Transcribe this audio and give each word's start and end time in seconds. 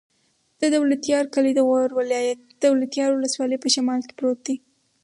د 0.59 0.61
دولتيار 0.75 1.25
کلی 1.33 1.51
د 1.55 1.59
غور 1.67 1.89
ولایت، 1.99 2.39
دولتيار 2.67 3.09
ولسوالي 3.13 3.57
په 3.61 3.69
شمال 3.75 4.01
کې 4.07 4.13
پروت 4.19 4.39
دی. 4.47 4.55